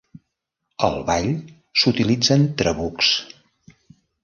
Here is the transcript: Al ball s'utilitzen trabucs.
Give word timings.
Al 0.87 0.97
ball 1.09 1.29
s'utilitzen 1.83 2.49
trabucs. 2.63 3.13